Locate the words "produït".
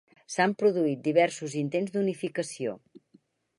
0.61-1.03